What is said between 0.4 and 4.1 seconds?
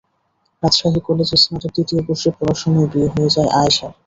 রাজশাহী কলেজে স্নাতক দ্বিতীয় বর্ষে পড়ার সময় বিয়ে হয়ে যায় আয়েশার।